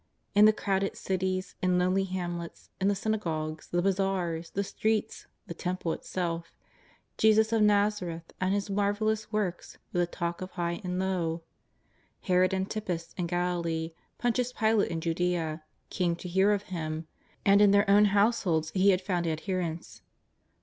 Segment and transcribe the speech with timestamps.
[0.33, 5.53] In the crowded cities, in lonely hamlets, in the synagogues, the bazaars, the streets, the
[5.53, 6.51] Temple itself,
[7.19, 11.43] Jesus of Nazareth and His marvellous works were the talk of high and low.
[12.21, 15.61] Herod Antipas in Galilee, Pontius Pilate in Judea,
[15.91, 17.05] came to hear of Him,
[17.45, 20.01] and in their own households He had found adherents.